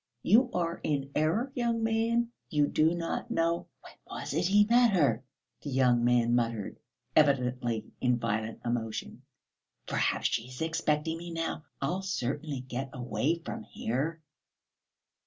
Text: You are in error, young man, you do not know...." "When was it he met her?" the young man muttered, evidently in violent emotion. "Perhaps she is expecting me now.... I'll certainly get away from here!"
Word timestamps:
You 0.23 0.49
are 0.51 0.81
in 0.83 1.11
error, 1.13 1.51
young 1.53 1.83
man, 1.83 2.31
you 2.49 2.65
do 2.65 2.95
not 2.95 3.29
know...." 3.29 3.67
"When 3.81 3.93
was 4.07 4.33
it 4.33 4.47
he 4.47 4.65
met 4.65 4.89
her?" 4.93 5.23
the 5.61 5.69
young 5.69 6.03
man 6.03 6.33
muttered, 6.33 6.79
evidently 7.15 7.85
in 8.01 8.17
violent 8.17 8.61
emotion. 8.65 9.21
"Perhaps 9.85 10.29
she 10.29 10.47
is 10.47 10.59
expecting 10.59 11.19
me 11.19 11.29
now.... 11.29 11.65
I'll 11.83 12.01
certainly 12.01 12.61
get 12.61 12.89
away 12.93 13.43
from 13.45 13.61
here!" 13.61 14.23